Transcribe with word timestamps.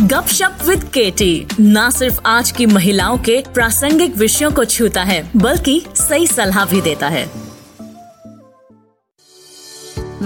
गपशप 0.00 0.58
विद 0.68 0.84
केटी 0.84 1.46
न 1.60 1.90
सिर्फ़ 1.90 2.20
आज 2.26 2.50
की 2.50 2.66
महिलाओं 2.66 3.18
के 3.18 3.44
प्रासंगिक 3.54 4.16
विषयों 4.16 4.50
को 4.52 4.64
छूता 4.64 5.02
है, 5.02 5.30
बल्कि 5.36 5.86
सही 5.94 6.26
सलाह 6.26 6.64
भी 6.64 6.80
देता 6.80 7.08
है। 7.08 7.45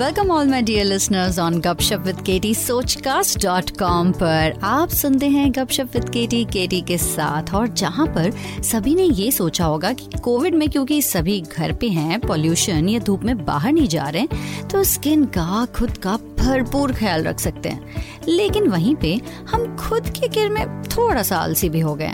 Welcome 0.00 0.30
all 0.30 0.48
my 0.48 0.62
dear 0.62 0.84
listeners 0.86 1.38
on 1.38 1.58
Gupshup 1.60 2.02
with 2.06 2.20
KT 2.26 2.54
सोचकास्ट.com 2.54 4.12
पर। 4.16 4.58
आप 4.62 4.88
सुनते 4.88 5.28
हैं 5.28 5.50
गपशप 5.52 5.88
विद 5.94 6.08
केटी 6.08 6.44
केटी 6.44 6.80
के 6.80 6.98
साथ। 6.98 7.52
और 7.54 7.66
जहाँ 7.68 8.06
पर 8.06 8.30
सभी 8.62 8.94
ने 8.94 9.02
ये 9.02 9.30
सोचा 9.30 9.64
होगा 9.64 9.92
कि 9.92 10.18
कोविड 10.18 10.54
में 10.54 10.68
क्योंकि 10.70 11.00
सभी 11.02 11.40
घर 11.40 11.72
पे 11.72 11.88
हैं 11.88 12.20
पॉल्यूशन 12.20 12.88
या 12.88 12.98
धूप 12.98 13.24
में 13.24 13.44
बाहर 13.44 13.72
नहीं 13.72 13.88
जा 13.88 14.08
रहे 14.08 14.26
तो 14.72 14.84
स्किन 14.84 15.24
का, 15.24 15.66
खुद 15.76 15.96
का 15.98 16.16
भरपूर 16.38 16.92
ख्याल 16.92 17.24
रख 17.24 17.40
सकते 17.40 17.68
हैं। 17.68 18.04
लेकिन 18.28 18.68
वहीं 18.68 18.94
पे 18.96 19.20
हम 19.50 19.76
खुद 19.76 20.08
के 20.10 20.28
केयर 20.28 20.50
में 20.50 20.82
थोड़ा 20.82 21.22
सा 21.22 21.36
आलसी 21.36 21.68
भी 21.68 21.80
हो 21.80 21.94
गए 21.94 22.12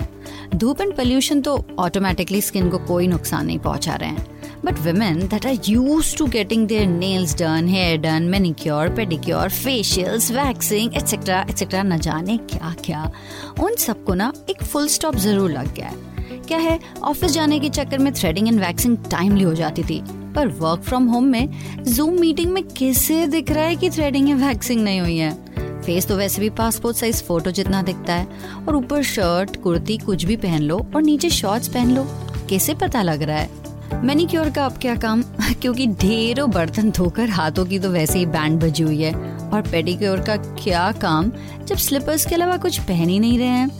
धूप 0.54 0.80
एंड 0.80 0.96
पोल्यूशन 0.96 1.40
तो 1.40 1.64
ऑटोमेटिकली 1.78 2.40
स्किन 2.40 2.68
को 2.68 2.78
कोई 2.78 3.06
नुकसान 3.06 3.46
नहीं 3.46 3.58
पहुँचा 3.58 3.94
रहे 3.94 4.08
हैं। 4.08 4.35
But 4.64 4.78
women 4.84 5.28
that 5.28 5.44
are 5.44 5.58
used 5.64 6.16
to 6.18 6.26
getting 6.28 6.66
their 6.66 6.86
nails 6.86 7.34
done, 7.34 7.68
hair 7.68 7.98
done, 7.98 8.28
manicure, 8.30 8.88
pedicure, 8.96 9.50
facials, 9.56 10.30
waxing, 10.36 10.90
etc. 11.00 11.44
etc. 11.50 11.84
न 11.84 11.98
जाने 11.98 12.36
क्या 12.52 12.74
क्या 12.84 13.10
उन 13.62 13.76
सबको 13.76 14.14
ना 14.14 14.32
एक 14.50 14.62
फुल 14.62 14.88
स्टॉप 14.88 15.16
ज़रूर 15.16 15.50
लग 15.50 15.74
गया 15.74 15.86
है। 15.86 16.38
क्या 16.48 16.58
है? 16.58 16.78
ऑफ़िस 17.02 17.32
जाने 17.32 17.58
के 17.60 17.68
चक्कर 17.68 17.98
में 17.98 18.12
थ्रेडिंग 18.14 18.48
एंड 18.48 18.60
वैक्सिंग 18.60 18.96
टाइमली 19.10 19.44
हो 19.44 19.54
जाती 19.54 19.82
थी। 19.82 20.00
पर 20.34 20.48
वर्क 20.48 20.82
फ्रॉम 20.82 21.06
होम 21.08 21.24
में 21.24 21.48
जूम 21.84 22.18
मीटिंग 22.20 22.52
में 22.52 22.62
किसे 22.62 23.26
दिख 23.26 23.50
रहा 23.50 23.64
है 23.64 23.76
कि 23.76 23.90
थ्रेडिंग 23.90 24.30
एंड 24.30 24.40
वैक्सिंग 24.44 24.82
नहीं 24.84 25.00
हुई 25.00 25.16
है? 25.16 25.32
फेस 25.82 26.06
तो 26.06 26.16
वैसे 26.16 26.40
भी 26.42 26.50
पासपोर्ट 26.50 26.96
साइज़ 26.96 27.22
फ़ोटो 27.24 27.50
जितना 27.50 27.82
दिखता 27.82 28.14
है। 28.14 28.26
और 28.68 28.76
ऊपर 28.76 29.02
शर्ट 29.02 29.62
कुर्ती 29.62 29.98
कुछ 29.98 30.24
भी 30.24 30.36
पहन 30.36 30.62
लो 30.62 30.78
और 30.96 31.02
नीचे 31.02 31.30
शॉर्ट्स 31.30 31.68
पहन 31.68 31.94
लो। 31.96 32.06
कैसे 32.50 32.74
पता 32.74 33.02
लग 33.02 33.22
रहा 33.22 33.36
है? 33.36 33.65
मैनिक्योर 33.94 34.50
का 34.50 34.66
अब 34.66 34.72
क्या 34.72 34.94
काम? 34.94 35.22
क्योंकि 35.62 35.86
ढेरों 35.86 36.50
बर्तन 36.50 36.90
धोकर 36.90 37.28
हाथों 37.28 37.64
की 37.66 37.78
तो 37.78 37.90
वैसे 37.90 38.18
ही 38.18 38.26
बैंड 38.26 38.60
बजी 38.60 38.82
हुई 38.82 39.02
है। 39.02 39.14
और 39.52 39.62
पेडिक्योर 39.62 40.20
का 40.20 40.36
क्या 40.36 40.92
काम? 40.92 41.32
जब 41.64 41.76
स्लीपर्स 41.76 42.26
के 42.26 42.34
अलावा 42.34 42.56
कुछ 42.56 42.78
पहन 42.78 43.08
ही 43.08 43.18
नहीं 43.18 43.38
रहे 43.38 43.48
हैं। 43.48 43.70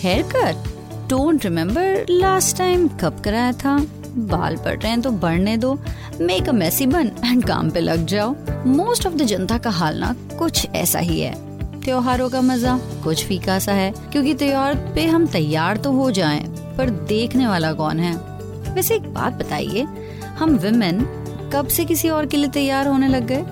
Hair 0.00 0.22
cut 0.22 0.68
don't 1.08 1.44
remember 1.44 2.06
last 2.10 2.58
time 2.58 2.88
कब 2.88 3.20
कराया 3.20 3.52
था? 3.52 3.86
बाल 4.16 4.56
पड़ 4.56 4.78
रहे 4.78 4.90
हैं 4.90 5.00
तो 5.02 5.10
बढ़ने 5.10 5.56
दो। 5.56 5.78
Make 6.20 6.48
a 6.48 6.52
messy 6.52 6.86
bun 6.86 7.10
and 7.24 7.44
काम 7.44 7.70
पे 7.70 7.80
लग 7.80 8.06
जाओ। 8.06 8.36
मोस्ट 8.66 9.06
ऑफ़ 9.06 9.14
द 9.14 9.22
जनता 9.22 9.58
का 9.58 9.70
हाल 9.70 9.98
ना 9.98 10.14
कुछ 10.38 10.66
ऐसा 10.74 10.98
ही 10.98 11.20
है। 11.20 11.54
त्योहारों 11.80 12.28
का 12.30 12.40
मज़ा 12.40 12.80
कुछ 13.04 13.24
फीका 13.24 13.58
सा 13.58 13.72
है। 13.72 13.90
क्योंकि 14.12 14.34
त्योहार 14.34 14.92
पे 14.94 15.06
हम 15.06 15.26
तैयार 15.26 15.76
तो 15.76 15.92
हो 15.92 16.10
जाएँ, 16.10 16.40
पर 16.78 16.90
देखने 16.90 17.46
वाला 17.46 17.72
कौन 17.72 18.00
है? 18.00 18.33
वैसे 18.74 18.94
एक 18.94 19.12
बात 19.14 19.32
बताइए, 19.34 19.82
हम 20.38 20.56
विमेन 20.58 21.00
कब 21.52 21.68
से 21.68 21.84
किसी 21.84 22.08
और 22.08 22.26
के 22.26 22.36
लिए 22.36 22.50
तैयार 22.50 22.88
होने 22.88 23.08
लग 23.08 23.26
गए? 23.26 23.44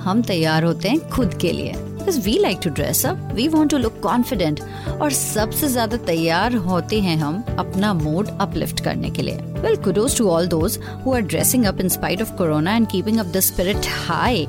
हम 0.00 0.22
तैयार 0.22 0.64
होते 0.64 0.88
हैं 0.88 1.08
खुद 1.10 1.34
के 1.34 1.52
लिए। 1.52 1.74
We 2.08 2.36
like 2.38 2.58
to 2.64 2.70
dress 2.70 3.04
up 3.06 3.30
we 3.34 3.46
want 3.48 3.70
to 3.70 3.78
look 3.78 3.98
confident 4.02 4.60
और 4.92 5.10
सबसे 5.12 5.68
ज़्यादा 5.68 5.96
तैयार 6.04 6.54
होते 6.66 7.00
हैं 7.00 7.16
हम 7.18 7.42
अपना 7.58 7.92
मूड 7.94 8.28
अपलिफ्ट 8.40 8.80
करने 8.84 9.10
के 9.10 9.22
लिए। 9.22 9.34
Well 9.62 9.76
kudos 9.84 10.16
to 10.18 10.28
all 10.28 10.46
those 10.48 10.78
who 11.04 11.14
are 11.14 11.20
dressing 11.22 11.64
up 11.64 11.80
in 11.80 11.88
spite 11.88 12.22
of 12.22 12.32
corona 12.36 12.76
and 12.76 12.86
keeping 12.90 13.18
up 13.18 13.26
the 13.26 13.40
spirit 13.40 13.86
high 14.06 14.46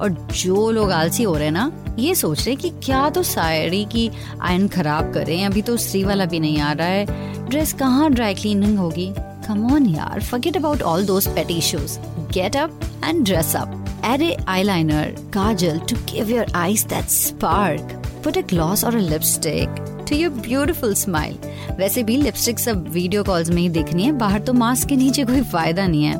और 0.00 0.10
जो 0.34 0.70
लोग 0.70 0.90
आलसी 0.92 1.22
हो 1.22 1.34
रहे 1.34 1.44
हैं 1.44 1.52
ना, 1.52 1.70
ये 1.98 2.14
सोच 2.14 2.46
रहे 2.46 2.54
कि 2.56 2.70
क्या 2.84 3.08
तो 3.10 3.22
साड़ी 3.22 3.84
की 3.84 4.10
आयन 4.42 4.68
खराब 4.68 5.12
करें, 5.14 5.44
अभी 5.44 5.62
तो 5.62 5.76
स्त्री 5.76 6.02
वाला 6.04 6.24
भी 6.24 6.40
नहीं 6.40 6.60
आ 6.60 6.72
रहा 6.72 6.86
है। 6.86 7.48
ड्रेस 7.48 7.72
कहाँ 7.72 8.10
ड्राई 8.10 8.34
क्लीनिंग 8.34 8.78
होगी? 8.78 9.12
Come 9.48 9.64
on, 9.72 9.84
yaar. 9.88 10.22
Forget 10.22 10.56
about 10.56 10.82
all 10.82 11.02
those 11.02 11.26
petty 11.28 11.58
issues. 11.58 11.98
Get 12.30 12.56
up 12.56 12.70
and 13.02 13.24
dress 13.24 13.54
up. 13.54 13.70
Add 14.02 14.20
a 14.22 14.36
eyeliner, 14.46 15.06
kajal 15.30 15.78
to 15.86 15.94
give 16.12 16.28
your 16.30 16.44
eyes 16.54 16.84
that 16.86 17.10
spark. 17.10 17.94
Put 18.22 18.36
a 18.36 18.42
gloss 18.42 18.84
or 18.84 18.90
a 18.90 19.00
lipstick 19.02 19.70
to 20.06 20.14
your 20.16 20.30
beautiful 20.48 20.94
smile. 20.94 21.38
वैसे 21.78 22.02
भी 22.02 22.16
lipstick 22.16 22.58
सब 22.58 22.88
video 22.92 23.22
calls 23.24 23.50
में 23.50 23.60
ही 23.62 23.68
देखनी 23.68 24.04
है 24.04 24.12
बाहर 24.18 24.40
तो 24.42 24.52
mask 24.52 24.88
के 24.88 24.96
नीचे 24.96 25.24
कोई 25.24 25.42
फ़ायदा 25.52 25.86
नहीं 25.86 26.04
है 26.04 26.14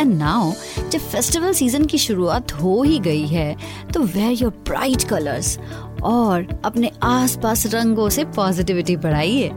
एंड 0.00 0.14
नाउ 0.18 0.52
जब 0.92 0.98
फेस्टिवल 1.10 1.52
सीज़न 1.54 1.84
की 1.92 1.98
शुरुआत 1.98 2.52
हो 2.60 2.82
ही 2.82 2.98
गई 3.06 3.26
है 3.28 3.56
तो 3.94 4.02
वेयर 4.14 4.32
योर 4.42 4.52
ब्राइट 4.68 5.02
कलर्स 5.08 5.58
और 6.04 6.46
अपने 6.64 6.90
आसपास 7.02 7.66
रंगों 7.74 8.08
से 8.08 8.24
पॉजिटिविटी 8.36 8.96
बढ़ाइए। 8.96 9.50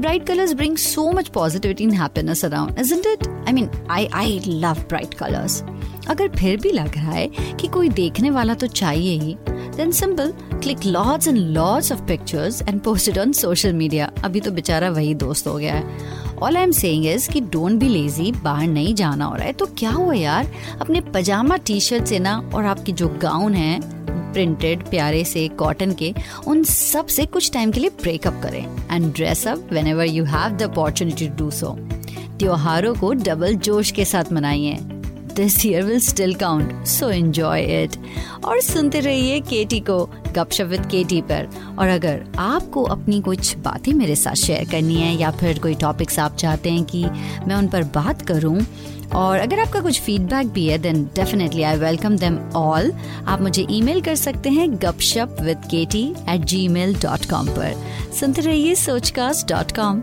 Bright 0.00 0.26
colours 0.26 0.52
bring 0.52 0.76
so 0.76 1.10
much 1.12 1.28
positivity 1.28 1.84
and 1.84 1.92
happiness 1.92 2.44
around 2.44 2.78
isn't 2.78 3.06
it 3.06 3.26
I 3.28 3.52
mean 3.52 3.68
I 3.90 4.06
I 4.14 4.40
love 4.46 4.84
bright 4.88 5.14
colours 5.14 5.62
अगर 6.08 6.28
फिर 6.28 6.56
भी 6.60 6.70
लग 6.70 6.94
रहा 6.94 7.12
है 7.12 7.26
कि 7.60 7.68
कोई 7.68 7.88
देखने 7.88 8.30
वाला 8.30 8.54
तो 8.54 8.66
चाहिए 8.66 9.18
ही 9.20 9.36
then 9.76 9.90
simple 9.90 10.32
click 10.54 10.84
lots 10.86 11.28
and 11.28 11.38
lots 11.38 11.92
of 11.92 12.02
pictures 12.02 12.62
and 12.62 12.80
posted 12.80 13.18
on 13.18 13.32
social 13.32 13.72
media 13.72 14.10
अभी 14.24 14.40
तो 14.40 14.50
बेचारा 14.50 14.90
वही 14.90 15.14
दोस्त 15.14 15.46
हो 15.46 15.54
गया 15.54 15.74
है। 15.74 16.32
All 16.42 16.56
I 16.56 16.62
am 16.62 16.70
saying 16.70 17.06
is 17.06 17.30
कि 17.30 17.40
डोंट 17.40 17.80
बी 17.80 17.88
लेजी 17.88 18.32
बाहर 18.32 18.66
नहीं 18.66 18.94
जाना 18.94 19.24
हो 19.24 19.34
रहा 19.34 19.46
है। 19.46 19.52
तो 19.52 19.66
क्या 19.78 19.90
हुआ 19.90 20.14
यार? 20.14 20.50
अपने 20.80 21.00
पजामा 21.14 21.56
टी 21.56 21.80
शर्ट 21.80 22.04
से 22.04 22.18
ना 22.18 22.38
और 22.54 22.64
आपकी 22.64 22.92
जो 22.92 23.08
गाउन 23.22 23.54
है 23.54 24.03
प्रिंटेड 24.34 24.82
प्यारे 24.90 25.24
से 25.24 25.48
कॉटन 25.58 25.92
के, 25.92 26.14
उन 26.46 26.62
सबसे 26.64 27.26
कुछ 27.26 27.50
टाइम 27.52 27.70
के 27.70 27.80
लिए 27.80 27.90
ब्रेकअप 28.02 28.40
करें 28.42 28.62
and 28.90 29.12
dress 29.14 29.46
up 29.48 29.68
whenever 29.86 30.06
you 30.06 30.24
have 30.24 30.56
the 30.56 30.62
opportunity 30.62 31.28
to 31.28 31.36
do 31.36 31.50
so 31.50 31.76
त्योहारों 32.38 32.94
को 32.94 33.12
डबल 33.12 33.54
जोश 33.56 33.90
के 33.90 34.04
साथ 34.04 34.32
मनाइए। 34.32 34.78
This 35.36 35.64
year 35.66 35.82
will 35.82 36.00
still 36.00 36.34
count 36.34 36.86
so 36.86 37.08
enjoy 37.10 37.62
it 37.82 37.96
और 38.44 38.60
सुनते 38.60 39.00
रहिए 39.00 39.40
केटी 39.40 39.80
को 39.80 40.04
गपशप 40.36 40.64
विद 40.64 40.86
केटी 40.86 41.20
पर। 41.22 41.48
और 41.78 41.88
अगर 41.88 42.24
आपको 42.38 42.82
अपनी 42.82 43.20
कुछ 43.20 43.56
बातें 43.56 43.92
मेरे 43.92 44.16
साथ 44.16 44.34
शेयर 44.34 44.64
करनी 44.70 44.94
है, 44.94 45.14
या 45.16 45.30
फिर 45.30 45.58
कोई 45.58 45.74
टॉपिक्स 45.74 46.18
आप 46.18 46.36
चाहते 46.36 46.70
हैं 46.70 46.84
कि 46.84 47.04
मैं 47.48 47.54
उन 47.54 47.68
पर 47.68 47.84
बात 47.94 48.22
करूँ, 48.22 48.58
और 49.14 49.38
अगर 49.38 49.60
आपका 49.60 49.80
कुछ 49.80 50.00
फीडबैक 50.00 50.46
भी 50.46 50.66
है 50.66 50.78
then 50.78 51.04
definitely 51.16 51.62
I 51.62 51.76
welcome 51.76 52.16
them 52.16 52.38
all 52.56 52.92
आप 53.26 53.42
मुझे 53.42 53.66
ईमेल 53.70 54.00
कर 54.00 54.14
सकते 54.16 54.50
हैं 54.50 54.68
Gupshup 54.82 55.36
with 55.40 55.64
KT 55.70 56.04
at 56.28 56.44
Gmail 56.68 56.94
dot 57.02 57.30
com 57.30 57.48
पर। 57.48 57.74
सुनते 58.20 58.42
रहिए 58.42 58.74
सोचकास्ट 58.74 59.48
डॉट 59.48 59.72
कॉम 59.76 60.02